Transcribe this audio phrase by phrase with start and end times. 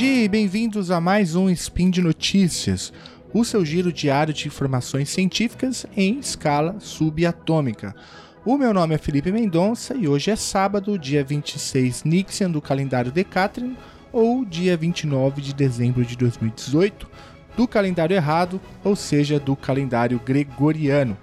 [0.00, 2.90] dia e bem-vindos a mais um Spin de Notícias,
[3.34, 7.94] o seu giro diário de informações científicas em escala subatômica.
[8.42, 13.12] O meu nome é Felipe Mendonça e hoje é sábado, dia 26 Nixian do calendário
[13.12, 13.76] Decatrian
[14.10, 17.06] ou dia 29 de dezembro de 2018
[17.54, 21.14] do calendário errado, ou seja, do calendário gregoriano.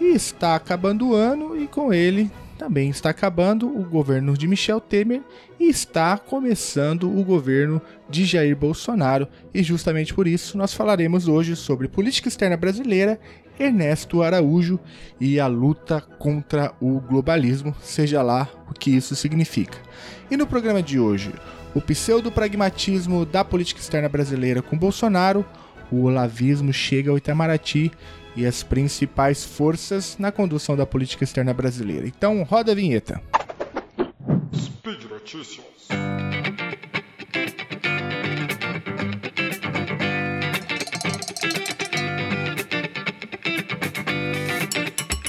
[0.00, 2.28] E está acabando o ano e com ele
[2.60, 5.22] também está acabando o governo de Michel Temer
[5.58, 9.26] e está começando o governo de Jair Bolsonaro.
[9.54, 13.18] E justamente por isso nós falaremos hoje sobre política externa brasileira,
[13.58, 14.78] Ernesto Araújo
[15.18, 19.78] e a luta contra o globalismo, seja lá o que isso significa.
[20.30, 21.32] E no programa de hoje,
[21.74, 25.46] o pseudo-pragmatismo da política externa brasileira com Bolsonaro,
[25.90, 27.90] o olavismo chega ao Itamaraty
[28.36, 32.06] e as principais forças na condução da política externa brasileira.
[32.06, 33.20] Então, roda a vinheta.
[34.54, 35.70] Speed Notícias.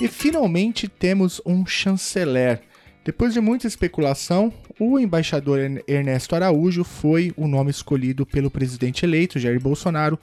[0.01, 2.61] E finalmente temos um chanceler.
[3.03, 9.39] Depois de muita especulação, o embaixador Ernesto Araújo foi o nome escolhido pelo presidente eleito
[9.39, 10.19] Jair Bolsonaro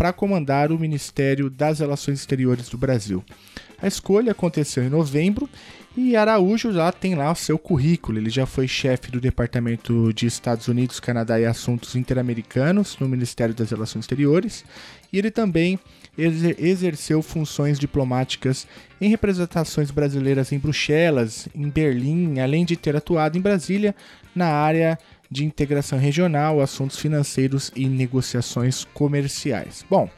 [0.00, 3.22] para comandar o Ministério das Relações Exteriores do Brasil.
[3.82, 5.46] A escolha aconteceu em novembro
[5.94, 8.16] e Araújo já tem lá o seu currículo.
[8.16, 13.54] Ele já foi chefe do Departamento de Estados Unidos, Canadá e Assuntos Interamericanos no Ministério
[13.54, 14.64] das Relações Exteriores
[15.12, 15.78] e ele também
[16.16, 18.66] exerceu funções diplomáticas
[19.02, 23.94] em representações brasileiras em Bruxelas, em Berlim, além de ter atuado em Brasília
[24.34, 24.98] na área
[25.30, 29.84] de integração regional, assuntos financeiros e negociações comerciais.
[29.88, 30.10] Bom,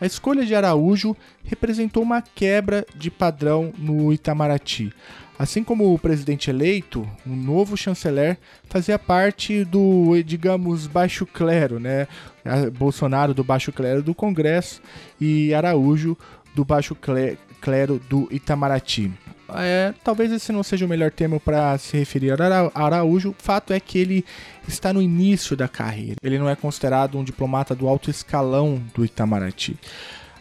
[0.00, 4.92] a escolha de Araújo representou uma quebra de padrão no Itamaraty.
[5.38, 12.08] Assim como o presidente eleito, o novo chanceler fazia parte do, digamos, baixo clero, né?
[12.78, 14.80] Bolsonaro do baixo clero do Congresso
[15.20, 16.16] e Araújo
[16.56, 16.96] do baixo
[17.60, 19.12] clero do Itamaraty.
[19.54, 23.34] É, talvez esse não seja o melhor termo para se referir a Araújo.
[23.38, 24.24] Fato é que ele
[24.66, 26.16] está no início da carreira.
[26.22, 29.76] Ele não é considerado um diplomata do alto escalão do Itamaraty.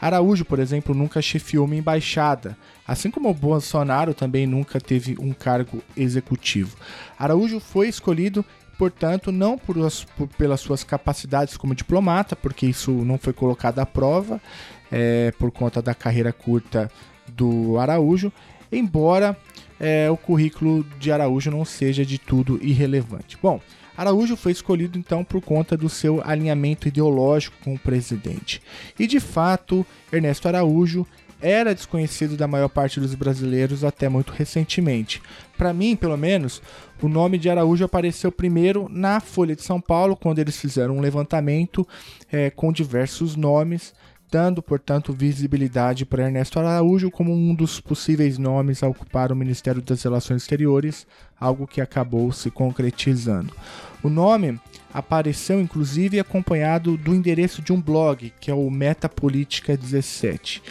[0.02, 5.82] Araújo, por exemplo, nunca chefiou uma embaixada, assim como Bolsonaro também nunca teve um cargo
[5.96, 6.78] executivo.
[7.18, 8.44] Araújo foi escolhido,
[8.78, 9.76] portanto, não por,
[10.18, 14.42] por pelas suas capacidades como diplomata, porque isso não foi colocado à prova
[14.92, 16.92] é, por conta da carreira curta
[17.28, 18.32] do Araújo,
[18.72, 19.38] embora
[19.80, 23.38] é, o currículo de Araújo não seja de tudo irrelevante.
[23.42, 23.60] Bom,
[23.98, 28.62] Araújo foi escolhido então por conta do seu alinhamento ideológico com o presidente.
[29.00, 31.06] E de fato, Ernesto Araújo
[31.42, 35.22] era desconhecido da maior parte dos brasileiros até muito recentemente.
[35.58, 36.62] Para mim, pelo menos,
[37.02, 41.02] o nome de Araújo apareceu primeiro na Folha de São Paulo, quando eles fizeram um
[41.02, 41.88] levantamento
[42.32, 43.94] é, com diversos nomes
[44.32, 49.82] dando, portanto, visibilidade para Ernesto Araújo como um dos possíveis nomes a ocupar o Ministério
[49.82, 51.08] das Relações Exteriores,
[51.40, 53.54] algo que acabou se concretizando.
[54.04, 54.60] O nome
[54.94, 60.62] apareceu inclusive acompanhado do endereço de um blog, que é o Metapolítica 17.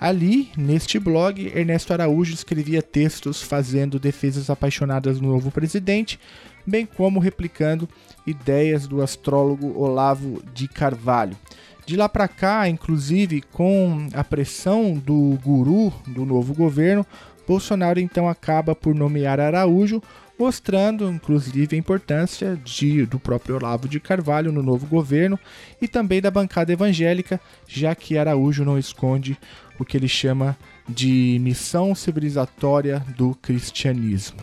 [0.00, 6.18] Ali, neste blog, Ernesto Araújo escrevia textos fazendo defesas apaixonadas do novo presidente,
[6.66, 7.86] bem como replicando
[8.26, 11.36] ideias do astrólogo Olavo de Carvalho.
[11.84, 17.04] De lá para cá, inclusive com a pressão do guru do novo governo,
[17.46, 20.02] Bolsonaro então acaba por nomear Araújo,
[20.40, 25.38] mostrando inclusive a importância de, do próprio Olavo de Carvalho no novo governo
[25.82, 29.36] e também da bancada evangélica, já que Araújo não esconde
[29.78, 30.56] o que ele chama
[30.88, 34.38] de missão civilizatória do cristianismo.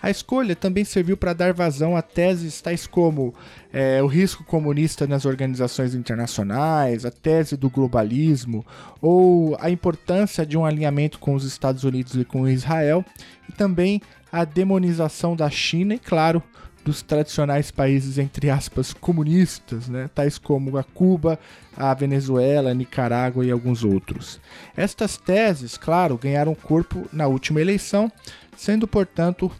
[0.00, 3.34] A escolha também serviu para dar vazão a teses tais como
[3.72, 8.64] é, o risco comunista nas organizações internacionais, a tese do globalismo
[9.00, 13.04] ou a importância de um alinhamento com os Estados Unidos e com Israel,
[13.48, 14.00] e também
[14.34, 16.42] a demonização da China e, claro,
[16.84, 21.38] dos tradicionais países, entre aspas, comunistas, né, tais como a Cuba,
[21.76, 24.40] a Venezuela, a Nicarágua e alguns outros.
[24.76, 28.10] Estas teses, claro, ganharam corpo na última eleição,
[28.56, 29.52] sendo, portanto,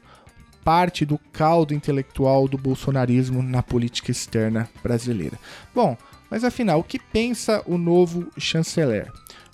[0.65, 5.38] parte do caldo intelectual do bolsonarismo na política externa brasileira.
[5.73, 5.97] Bom,
[6.29, 9.09] mas afinal, o que pensa o novo chanceler?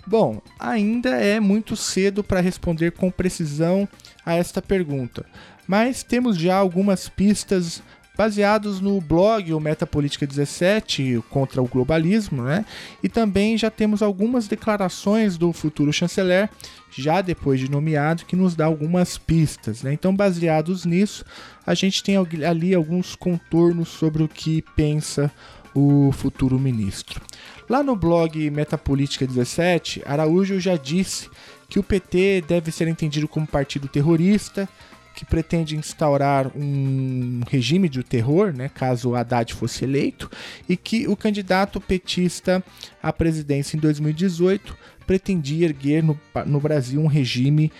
[0.06, 3.88] Bom, ainda é muito cedo para responder com precisão
[4.24, 5.24] a esta pergunta,
[5.66, 7.82] mas temos já algumas pistas
[8.20, 12.66] baseados no blog o Metapolítica 17 contra o globalismo, né?
[13.02, 16.50] E também já temos algumas declarações do futuro chanceler,
[16.90, 19.94] já depois de nomeado, que nos dá algumas pistas, né?
[19.94, 21.24] Então, baseados nisso,
[21.66, 25.32] a gente tem ali alguns contornos sobre o que pensa
[25.74, 27.22] o futuro ministro.
[27.70, 31.30] Lá no blog Metapolítica 17, Araújo já disse
[31.68, 34.68] que o PT deve ser entendido como partido terrorista,
[35.14, 40.28] que pretende instaurar um regime de terror, né, caso Haddad fosse eleito,
[40.68, 42.60] e que o candidato petista
[43.00, 44.76] à presidência em 2018
[45.06, 47.70] pretendia erguer no, no Brasil um regime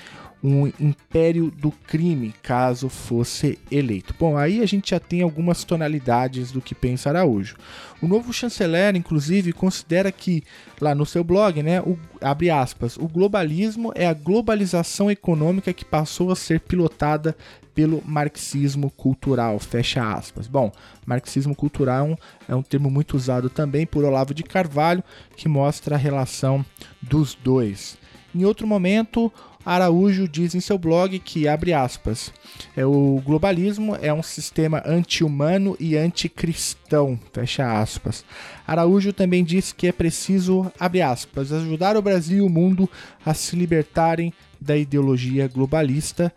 [0.43, 4.15] um império do crime, caso fosse eleito.
[4.19, 7.57] Bom, aí a gente já tem algumas tonalidades do que pensa Araújo.
[8.01, 10.43] O novo chanceler, inclusive, considera que,
[10.81, 15.85] lá no seu blog, né, o, abre aspas, o globalismo é a globalização econômica que
[15.85, 17.37] passou a ser pilotada
[17.75, 20.47] pelo marxismo cultural, fecha aspas.
[20.47, 20.73] Bom,
[21.07, 22.17] marxismo cultural é um,
[22.49, 25.05] é um termo muito usado também por Olavo de Carvalho,
[25.37, 26.65] que mostra a relação
[27.01, 27.99] dos dois.
[28.35, 29.33] Em outro momento,
[29.65, 32.33] Araújo diz em seu blog que, abre aspas,
[32.75, 38.25] é, o globalismo é um sistema anti-humano e anticristão, fecha aspas.
[38.67, 42.89] Araújo também diz que é preciso, abre aspas, ajudar o Brasil e o mundo
[43.25, 46.33] a se libertarem da ideologia globalista,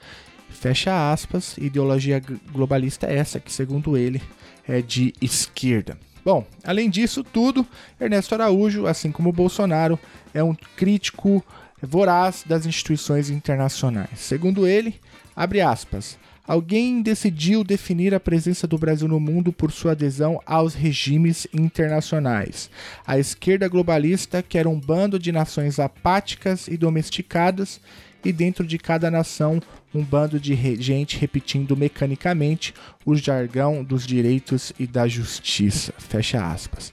[0.50, 2.22] fecha aspas, ideologia
[2.52, 4.22] globalista é essa que, segundo ele,
[4.68, 5.98] é de esquerda.
[6.24, 7.68] Bom, além disso tudo,
[8.00, 10.00] Ernesto Araújo, assim como Bolsonaro,
[10.34, 11.44] é um crítico
[11.88, 14.20] voraz das instituições internacionais.
[14.20, 14.96] Segundo ele,
[15.36, 20.74] abre aspas, alguém decidiu definir a presença do Brasil no mundo por sua adesão aos
[20.74, 22.70] regimes internacionais.
[23.06, 27.80] A esquerda globalista quer um bando de nações apáticas e domesticadas
[28.24, 29.62] e dentro de cada nação
[29.94, 32.74] um bando de gente repetindo mecanicamente
[33.06, 35.94] o jargão dos direitos e da justiça.
[35.98, 36.92] Fecha aspas.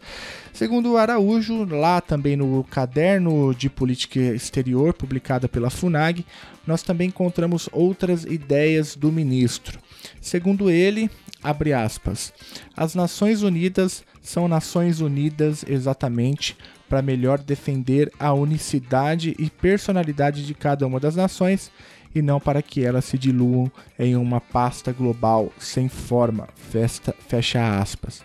[0.52, 6.26] Segundo Araújo, lá também no caderno de política exterior publicada pela FUNAG,
[6.66, 9.78] nós também encontramos outras ideias do ministro.
[10.20, 11.10] Segundo ele,
[11.42, 12.32] abre aspas,
[12.76, 16.56] as Nações Unidas são Nações Unidas exatamente
[16.88, 21.70] para melhor defender a unicidade e personalidade de cada uma das nações
[22.14, 26.48] e não para que elas se diluam em uma pasta global sem forma.
[26.56, 28.22] Festa, fecha aspas.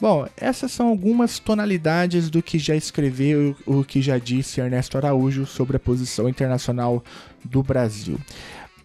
[0.00, 5.46] Bom, essas são algumas tonalidades do que já escreveu, o que já disse Ernesto Araújo
[5.46, 7.02] sobre a posição internacional
[7.44, 8.18] do Brasil.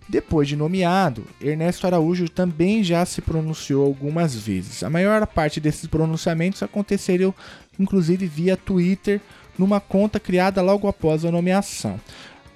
[0.09, 4.81] Depois de nomeado, Ernesto Araújo também já se pronunciou algumas vezes.
[4.81, 7.33] A maior parte desses pronunciamentos aconteceram
[7.79, 9.21] inclusive via Twitter,
[9.57, 11.99] numa conta criada logo após a nomeação.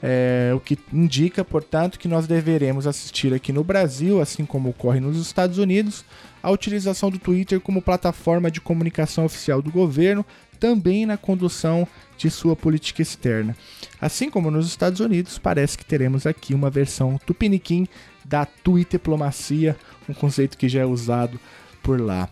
[0.06, 5.00] É, o que indica, portanto, que nós deveremos assistir aqui no Brasil, assim como ocorre
[5.00, 6.04] nos Estados Unidos,
[6.42, 10.26] a utilização do Twitter como plataforma de comunicação oficial do governo,
[10.64, 11.86] também na condução
[12.18, 13.54] de sua política externa.
[14.00, 17.86] Assim como nos Estados Unidos, parece que teremos aqui uma versão tupiniquim
[18.24, 19.76] da Twittiplomacia,
[20.08, 21.38] um conceito que já é usado
[21.84, 22.30] por lá.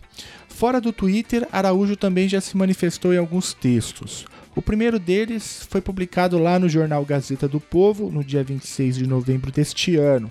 [0.48, 4.24] Fora do Twitter, Araújo também já se manifestou em alguns textos.
[4.56, 9.06] O primeiro deles foi publicado lá no jornal Gazeta do Povo, no dia 26 de
[9.06, 10.30] novembro deste ano.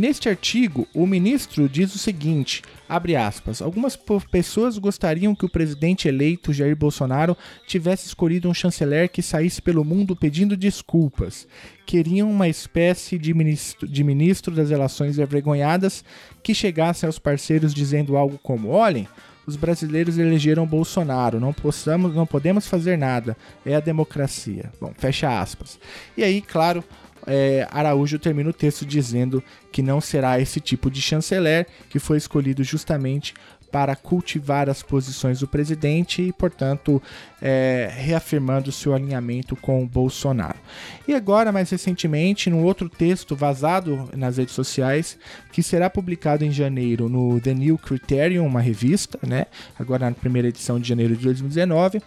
[0.00, 3.98] Neste artigo, o ministro diz o seguinte: abre aspas, algumas
[4.30, 7.36] pessoas gostariam que o presidente eleito Jair Bolsonaro
[7.66, 11.46] tivesse escolhido um chanceler que saísse pelo mundo pedindo desculpas.
[11.84, 16.02] Queriam uma espécie de ministro, de ministro das relações envergonhadas
[16.42, 19.06] que chegasse aos parceiros dizendo algo como: olhem,
[19.46, 24.72] os brasileiros elegeram Bolsonaro, não possamos, não podemos fazer nada, é a democracia.
[24.80, 25.78] Bom, fecha aspas.
[26.16, 26.82] E aí, claro,
[27.32, 32.18] é, Araújo termina o texto dizendo que não será esse tipo de chanceler que foi
[32.18, 33.32] escolhido justamente
[33.70, 37.00] para cultivar as posições do presidente e, portanto,
[37.40, 40.58] é, reafirmando seu alinhamento com Bolsonaro.
[41.06, 45.16] E agora, mais recentemente, num outro texto vazado nas redes sociais,
[45.52, 49.46] que será publicado em janeiro no The New Criterion, uma revista, né?
[49.78, 52.02] agora na primeira edição de janeiro de 2019,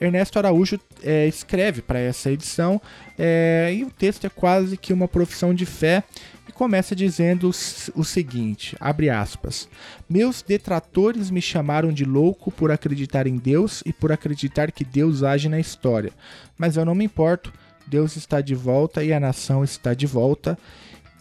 [0.00, 2.80] Ernesto Araújo é, escreve para essa edição
[3.18, 6.02] é, e o texto é quase que uma profissão de fé
[6.48, 7.50] e começa dizendo
[7.94, 9.68] o seguinte, abre aspas,
[10.08, 15.22] meus detratores me chamaram de louco por acreditar em Deus e por acreditar que Deus
[15.22, 16.12] age na história,
[16.56, 17.52] mas eu não me importo,
[17.86, 20.58] Deus está de volta e a nação está de volta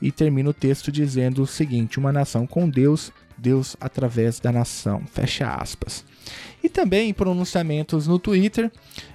[0.06, 5.02] e termina o texto dizendo o seguinte, uma nação com Deus, Deus através da nação,
[5.12, 6.06] fecha aspas.
[6.64, 8.72] E também pronunciamentos no Twitter,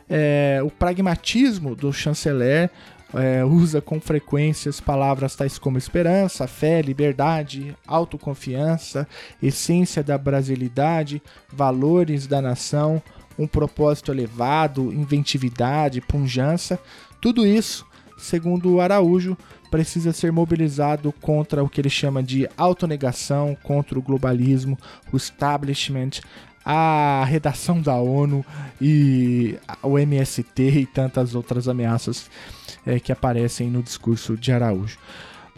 [0.09, 2.73] é, o pragmatismo do chanceler
[3.15, 9.07] é, usa com frequência palavras tais como esperança, fé, liberdade, autoconfiança,
[9.41, 13.01] essência da brasilidade, valores da nação,
[13.39, 16.81] um propósito elevado, inventividade, punjança.
[17.21, 17.87] Tudo isso,
[18.19, 19.37] segundo Araújo,
[19.71, 24.79] precisa ser mobilizado contra o que ele chama de autonegação, contra o globalismo,
[25.13, 26.21] o establishment,
[26.65, 28.45] a redação da ONU
[28.81, 32.31] e o MST e tantas outras ameaças
[32.85, 34.99] é, que aparecem no discurso de Araújo.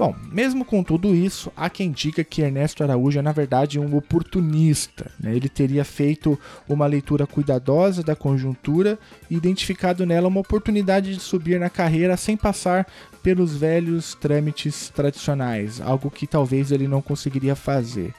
[0.03, 3.97] Bom, mesmo com tudo isso, há quem diga que Ernesto Araújo é na verdade um
[3.97, 5.09] oportunista.
[5.21, 5.33] Né?
[5.37, 6.37] Ele teria feito
[6.69, 8.99] uma leitura cuidadosa da conjuntura
[9.31, 12.85] e identificado nela uma oportunidade de subir na carreira sem passar
[13.23, 18.13] pelos velhos trâmites tradicionais, algo que talvez ele não conseguiria fazer.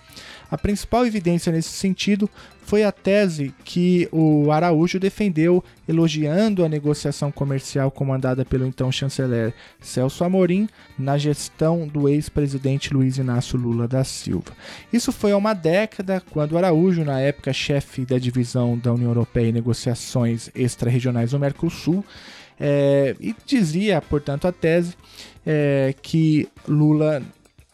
[0.54, 2.30] A principal evidência nesse sentido
[2.62, 9.52] foi a tese que o Araújo defendeu, elogiando a negociação comercial comandada pelo então chanceler
[9.82, 14.52] Celso Amorim na gestão do ex-presidente Luiz Inácio Lula da Silva.
[14.94, 19.50] Isso foi há uma década, quando Araújo, na época chefe da divisão da União Europeia
[19.50, 22.06] em negociações extra-regionais do Mercosul,
[22.60, 24.94] é, e dizia, portanto, a tese
[25.44, 27.24] é, que Lula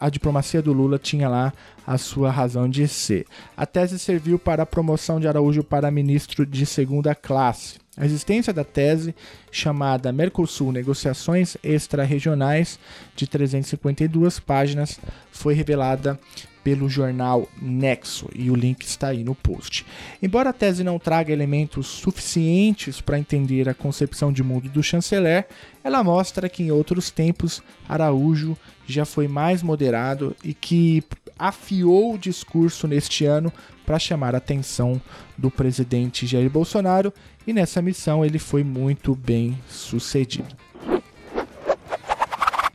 [0.00, 1.52] a diplomacia do Lula tinha lá
[1.86, 3.26] a sua razão de ser.
[3.54, 7.78] A tese serviu para a promoção de Araújo para ministro de segunda classe.
[7.96, 9.14] A existência da tese,
[9.52, 12.78] chamada Mercosul Negociações Extra-Regionais,
[13.14, 14.98] de 352 páginas,
[15.30, 16.18] foi revelada
[16.62, 19.84] pelo jornal Nexo e o link está aí no post.
[20.22, 25.46] Embora a tese não traga elementos suficientes para entender a concepção de mundo do chanceler,
[25.82, 31.02] ela mostra que em outros tempos Araújo já foi mais moderado e que
[31.38, 33.52] afiou o discurso neste ano
[33.86, 35.00] para chamar a atenção
[35.36, 37.12] do presidente Jair Bolsonaro
[37.46, 40.54] e nessa missão ele foi muito bem sucedido.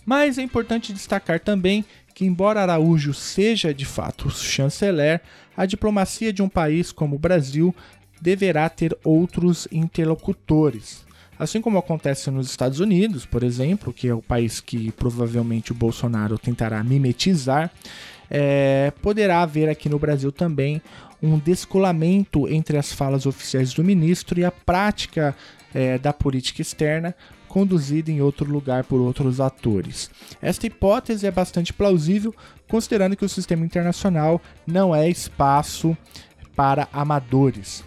[0.06, 1.84] Mas é importante destacar também
[2.15, 5.22] que, embora Araújo seja de fato chanceler,
[5.55, 7.75] a diplomacia de um país como o Brasil
[8.22, 11.05] deverá ter outros interlocutores.
[11.38, 15.75] Assim como acontece nos Estados Unidos, por exemplo, que é o país que provavelmente o
[15.75, 17.69] Bolsonaro tentará mimetizar,
[18.31, 20.81] é, poderá haver aqui no Brasil também
[21.22, 25.36] um descolamento entre as falas oficiais do ministro e a prática
[25.74, 27.13] é, da política externa,
[27.55, 30.12] conduzida em outro lugar por outros atores.
[30.41, 32.35] Esta hipótese é bastante plausível,
[32.67, 35.95] considerando que o sistema internacional não é espaço
[36.53, 37.81] para amadores.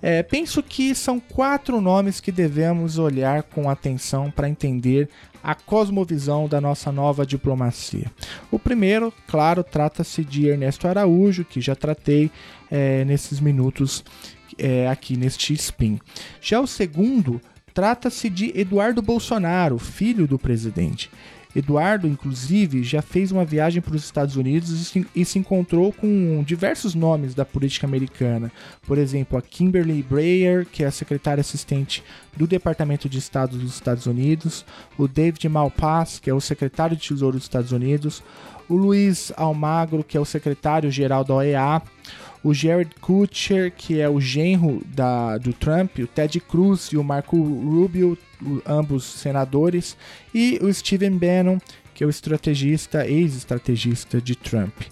[0.00, 5.08] É, penso que são quatro nomes que devemos olhar com atenção para entender
[5.42, 8.06] a cosmovisão da nossa nova diplomacia.
[8.52, 12.30] O primeiro, claro, trata-se de Ernesto Araújo, que já tratei
[12.70, 14.04] é, nesses minutos
[14.56, 15.98] é, aqui neste spin.
[16.40, 17.40] Já o segundo
[17.78, 21.08] Trata-se de Eduardo Bolsonaro, filho do presidente.
[21.58, 25.92] Eduardo, inclusive, já fez uma viagem para os Estados Unidos e se, e se, encontrou
[25.92, 28.52] com diversos nomes da política americana.
[28.86, 32.02] Por exemplo, a Kimberly Breyer, que é a secretária assistente
[32.36, 34.64] do Departamento de Estado dos Estados Unidos,
[34.96, 38.22] o David Malpass, que é o secretário de Tesouro dos Estados Unidos,
[38.68, 41.82] o Luiz Almagro, que é o secretário-geral da OEA,
[42.44, 47.02] o Jared Kushner, que é o genro da, do Trump, o Ted Cruz e o
[47.02, 48.16] Marco Rubio,
[48.66, 49.96] ambos senadores,
[50.34, 51.58] e o Steven Bannon,
[51.94, 54.82] que é o estrategista, ex-estrategista de Trump.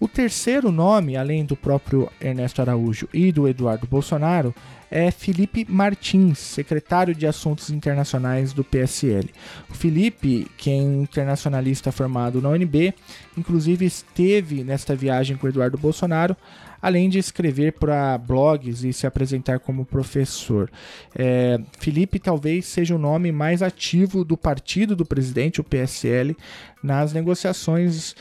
[0.00, 4.54] O terceiro nome, além do próprio Ernesto Araújo e do Eduardo Bolsonaro,
[4.90, 9.28] é Felipe Martins, secretário de Assuntos Internacionais do PSL.
[9.68, 12.94] O Felipe, que é um internacionalista formado na UNB,
[13.36, 16.34] inclusive esteve nesta viagem com o Eduardo Bolsonaro,
[16.80, 20.70] além de escrever para blogs e se apresentar como professor.
[21.14, 26.36] É, Felipe talvez seja o nome mais ativo do partido do presidente, o PSL,
[26.82, 28.14] nas negociações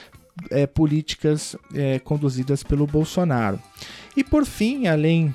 [0.49, 3.59] é, políticas é, conduzidas pelo Bolsonaro.
[4.15, 5.33] E por fim, além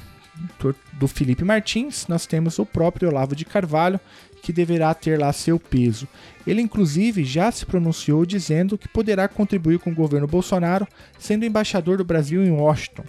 [0.93, 4.01] do, Felipe Martins, nós temos o próprio Olavo de Carvalho,
[4.43, 6.07] que deverá ter lá seu peso.
[6.47, 10.87] Ele, inclusive, já se pronunciou dizendo que poderá contribuir com o governo Bolsonaro,
[11.19, 13.05] sendo embaixador do Brasil em Washington.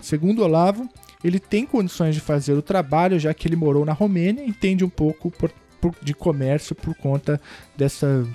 [0.00, 0.88] Segundo Olavo,
[1.22, 4.84] ele tem condições de fazer o trabalho, já que ele morou na Romênia e entende
[4.84, 7.40] um pouco por, por, de comércio por conta
[7.76, 8.26] dessa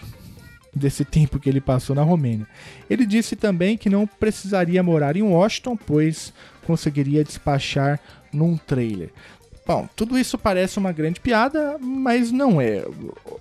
[0.75, 2.47] desse tempo que ele passou na Romênia.
[2.89, 6.33] Ele disse também que não precisaria morar em Washington, pois
[6.65, 7.99] conseguiria despachar
[8.33, 9.09] num trailer.
[9.65, 12.83] Bom, tudo isso parece uma grande piada, mas não é.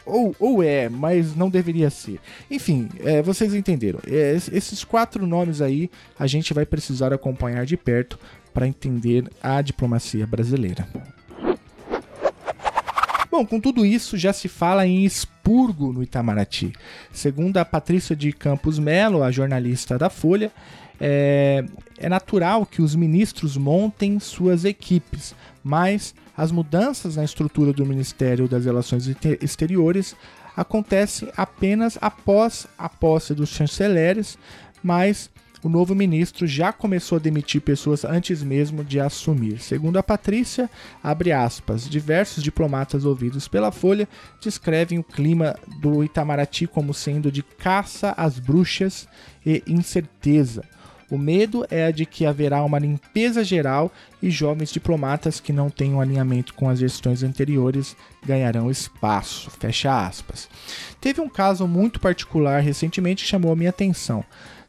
[0.06, 2.20] Ou, ou é, mas não deveria ser.
[2.48, 3.98] Enfim, é, vocês entenderam.
[4.06, 8.18] É, esses quatro nomes aí a gente vai precisar acompanhar de perto
[8.54, 10.86] para entender a diplomacia brasileira.
[13.28, 16.72] Bom, com tudo isso, já se fala em expurgo no Itamaraty.
[17.10, 20.52] Segundo a Patrícia de Campos Melo, a jornalista da Folha,
[21.04, 21.64] é,
[21.98, 28.46] é natural que os ministros montem suas equipes, mas as mudanças na estrutura do Ministério
[28.46, 30.14] das Relações Exteriores
[30.56, 34.38] acontecem apenas após a posse dos chanceleres,
[34.80, 35.28] mas
[35.60, 39.60] o novo ministro já começou a demitir pessoas antes mesmo de assumir.
[39.60, 40.70] Segundo a Patrícia,
[41.02, 44.08] aspas, diversos diplomatas ouvidos pela Folha
[44.40, 49.08] descrevem o clima do Itamaraty como sendo de caça às bruxas
[49.44, 50.62] e incerteza.
[51.12, 53.92] O medo é de que haverá uma limpeza geral
[54.22, 59.50] e jovens diplomatas que não tenham alinhamento com as gestões anteriores ganharão espaço.
[59.50, 60.48] Fecha aspas.
[61.02, 64.24] Teve um caso muito particular recentemente que chamou a minha atenção.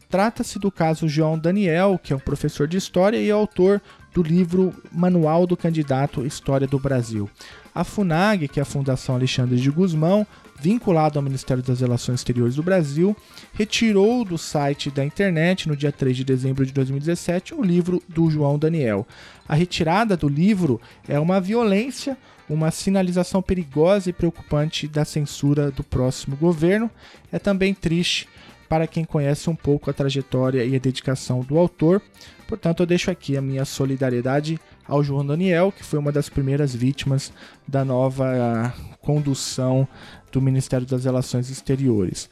[0.09, 3.81] Trata-se do caso João Daniel, que é um professor de história e autor
[4.13, 7.29] do livro Manual do Candidato História do Brasil.
[7.73, 10.27] A FUNAG, que é a Fundação Alexandre de Guzmão,
[10.63, 13.13] vinculado ao Ministério das Relações Exteriores do Brasil,
[13.53, 18.31] retirou do site da internet, no dia 3 de dezembro de 2017, o livro do
[18.31, 19.05] João Daniel.
[19.45, 22.17] A retirada do livro é uma violência,
[22.49, 26.89] uma sinalização perigosa e preocupante da censura do próximo governo.
[27.29, 28.29] É também triste
[28.69, 32.01] para quem conhece um pouco a trajetória e a dedicação do autor.
[32.47, 36.73] Portanto, eu deixo aqui a minha solidariedade ao João Daniel, que foi uma das primeiras
[36.75, 37.31] vítimas
[37.67, 39.87] da nova condução
[40.31, 42.29] do Ministério das Relações Exteriores.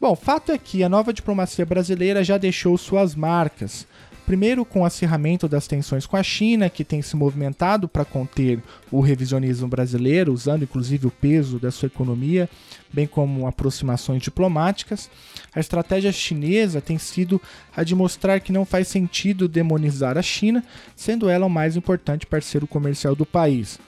[0.00, 3.86] Bom, fato é que a nova diplomacia brasileira já deixou suas marcas.
[4.26, 8.60] Primeiro, com o acirramento das tensões com a China, que tem se movimentado para conter
[8.90, 12.50] o revisionismo brasileiro, usando inclusive o peso da sua economia,
[12.92, 15.08] bem como aproximações diplomáticas.
[15.54, 17.40] A estratégia chinesa tem sido
[17.74, 20.64] a de mostrar que não faz sentido demonizar a China,
[20.96, 23.78] sendo ela o mais importante parceiro comercial do país.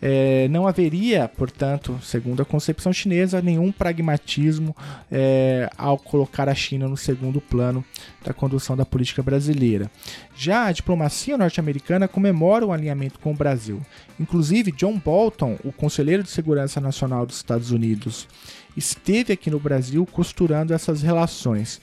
[0.00, 4.76] É, não haveria, portanto, segundo a concepção chinesa, nenhum pragmatismo
[5.10, 7.84] é, ao colocar a China no segundo plano
[8.24, 9.90] da condução da política brasileira.
[10.36, 13.80] Já a diplomacia norte-americana comemora o alinhamento com o Brasil.
[14.20, 18.28] Inclusive, John Bolton, o conselheiro de segurança nacional dos Estados Unidos,
[18.76, 21.80] esteve aqui no Brasil costurando essas relações.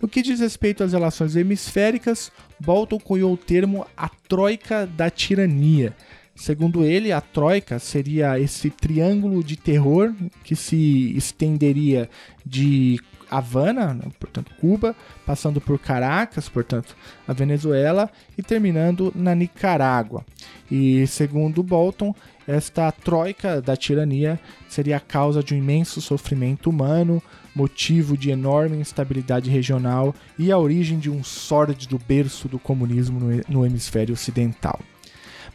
[0.00, 5.94] No que diz respeito às relações hemisféricas, Bolton cunhou o termo a troika da tirania
[6.36, 12.10] Segundo ele, a Troika seria esse triângulo de terror que se estenderia
[12.44, 14.94] de Havana, né, portanto Cuba,
[15.24, 16.94] passando por Caracas, portanto
[17.26, 20.24] a Venezuela, e terminando na Nicarágua.
[20.70, 22.14] E segundo Bolton,
[22.46, 27.20] esta troika da tirania seria a causa de um imenso sofrimento humano,
[27.54, 33.42] motivo de enorme instabilidade regional e a origem de um sórdido berço do comunismo no,
[33.48, 34.78] no hemisfério ocidental.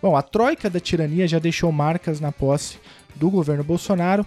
[0.01, 2.79] Bom, a troika da tirania já deixou marcas na posse
[3.15, 4.25] do governo Bolsonaro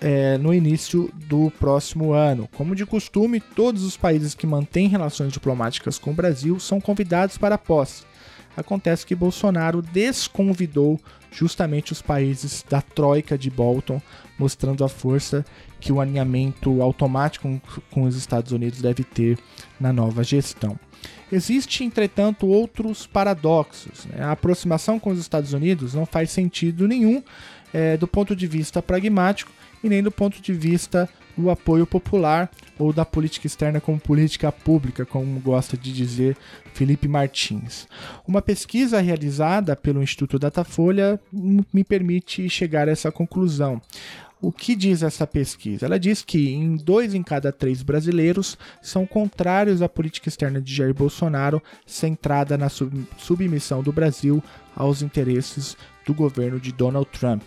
[0.00, 2.48] é, no início do próximo ano.
[2.56, 7.36] Como de costume, todos os países que mantêm relações diplomáticas com o Brasil são convidados
[7.36, 8.04] para a posse.
[8.56, 14.00] Acontece que Bolsonaro desconvidou justamente os países da troika de Bolton,
[14.38, 15.44] mostrando a força
[15.80, 19.38] que o alinhamento automático com os Estados Unidos deve ter
[19.78, 20.78] na nova gestão.
[21.30, 24.06] Existem, entretanto, outros paradoxos.
[24.06, 24.22] Né?
[24.22, 27.22] A aproximação com os Estados Unidos não faz sentido nenhum
[27.72, 29.50] é, do ponto de vista pragmático
[29.82, 34.50] e nem do ponto de vista do apoio popular ou da política externa como política
[34.50, 36.36] pública, como gosta de dizer
[36.72, 37.86] Felipe Martins.
[38.26, 43.80] Uma pesquisa realizada pelo Instituto Datafolha me permite chegar a essa conclusão.
[44.40, 45.86] O que diz essa pesquisa?
[45.86, 50.74] Ela diz que em dois em cada três brasileiros são contrários à política externa de
[50.74, 54.44] Jair Bolsonaro, centrada na submissão do Brasil
[54.76, 57.42] aos interesses do governo de Donald Trump.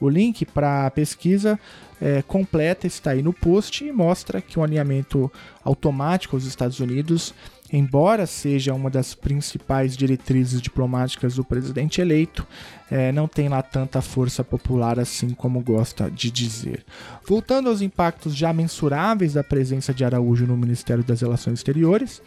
[0.00, 1.58] O link para a pesquisa
[2.00, 5.30] é, completa está aí no post e mostra que o alinhamento
[5.64, 7.34] automático aos Estados Unidos
[7.72, 12.46] embora seja uma das principais diretrizes diplomáticas do presidente eleito,
[12.90, 16.84] é, não tem lá tanta força popular assim como gosta de dizer.
[17.26, 22.20] Voltando aos impactos já mensuráveis da presença de Araújo no Ministério das Relações Exteriores,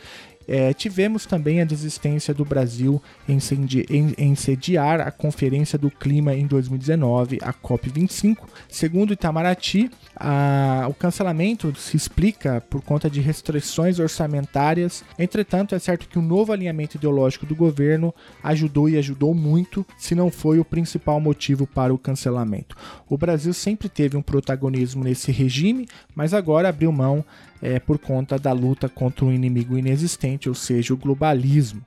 [0.47, 3.37] é, tivemos também a desistência do Brasil em,
[4.17, 8.37] em, sediar a Conferência do Clima em 2019, a COP25.
[8.69, 15.03] Segundo Itamaraty, a, o cancelamento se explica por conta de restrições orçamentárias.
[15.17, 20.15] Entretanto, é certo que o novo alinhamento ideológico do governo ajudou e ajudou muito, se
[20.15, 22.75] não foi o principal motivo para o cancelamento.
[23.09, 27.23] O Brasil sempre teve um protagonismo nesse regime, mas agora abriu mão
[27.61, 31.81] é, por conta da luta contra um inimigo inexistente, ou seja, o globalismo.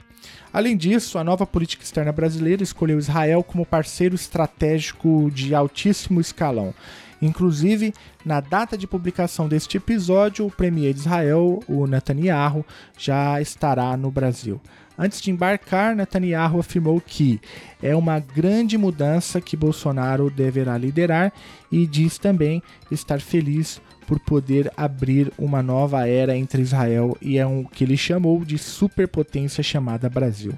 [0.52, 6.74] Além disso, a nova política externa brasileira escolheu Israel como parceiro estratégico de altíssimo escalão.
[7.20, 7.92] Inclusive,
[8.24, 12.64] na data de publicação deste episódio, o premier de Israel, o Netanyahu,
[12.96, 14.60] já estará no Brasil.
[14.96, 17.40] Antes de embarcar, Netanyahu afirmou que
[17.80, 21.32] é uma grande mudança que Bolsonaro deverá liderar
[21.70, 27.46] e diz também estar feliz por poder abrir uma nova era entre Israel e é
[27.46, 30.54] um que ele chamou de superpotência chamada Brasil.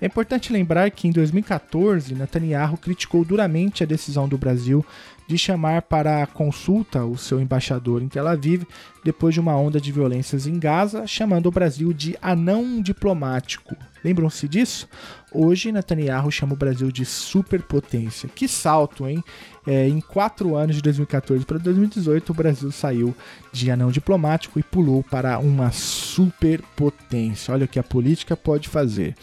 [0.00, 4.82] É importante lembrar que em 2014 Netanyahu criticou duramente a decisão do Brasil
[5.26, 8.64] de chamar para consulta o seu embaixador em Tel Aviv
[9.06, 13.76] depois de uma onda de violências em Gaza, chamando o Brasil de anão diplomático.
[14.04, 14.88] Lembram-se disso?
[15.32, 18.28] Hoje, Netanyahu chama o Brasil de superpotência.
[18.28, 19.22] Que salto, hein?
[19.66, 23.14] É, em quatro anos, de 2014 para 2018, o Brasil saiu
[23.52, 27.52] de anão diplomático e pulou para uma superpotência.
[27.52, 29.14] Olha o que a política pode fazer.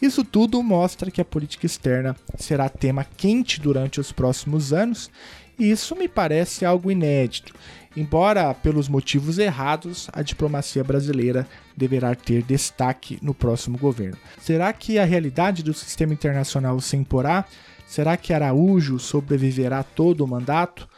[0.00, 5.10] Isso tudo mostra que a política externa será tema quente durante os próximos anos,
[5.58, 7.52] e isso me parece algo inédito.
[7.96, 14.16] Embora pelos motivos errados, a diplomacia brasileira deverá ter destaque no próximo governo.
[14.40, 17.44] Será que a realidade do sistema internacional se imporá?
[17.88, 20.88] Será que Araújo sobreviverá todo o mandato?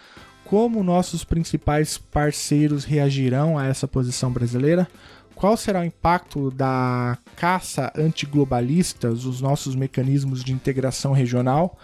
[0.44, 4.86] Como nossos principais parceiros reagirão a essa posição brasileira?
[5.40, 11.78] Qual será o impacto da caça antiglobalista, os nossos mecanismos de integração regional?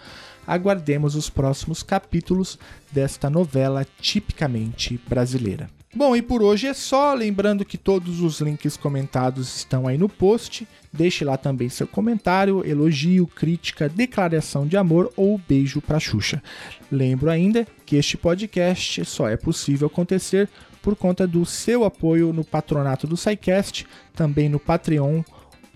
[0.45, 2.59] Aguardemos os próximos capítulos
[2.91, 5.71] desta novela tipicamente brasileira.
[5.95, 7.15] Bom, e por hoje é só.
[7.15, 10.67] Lembrando que todos os links comentados estão aí no post.
[10.93, 16.43] Deixe lá também seu comentário, elogio, crítica, declaração de amor ou beijo para Xuxa.
[16.91, 20.47] Lembro ainda que este podcast só é possível acontecer
[20.87, 25.21] por conta do seu apoio no patronato do SciCast, também no Patreon,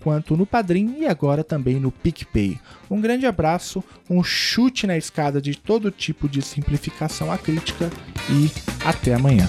[0.02, 2.58] quanto no Padrim e agora também no PicPay.
[2.90, 7.90] Um grande abraço, um chute na escada de todo tipo de simplificação à crítica
[8.30, 8.50] e
[8.86, 9.46] até amanhã.